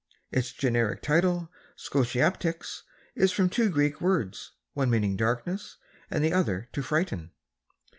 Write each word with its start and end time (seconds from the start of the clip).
Its 0.31 0.51
generic 0.51 0.99
title, 1.03 1.51
Scotiaptex, 1.77 2.81
is 3.13 3.31
from 3.31 3.49
two 3.51 3.69
Greek 3.69 4.01
words, 4.01 4.53
one 4.73 4.89
meaning 4.89 5.15
darkness 5.15 5.77
and 6.09 6.23
the 6.23 6.33
other 6.33 6.67
to 6.73 6.81
frighten. 6.81 7.29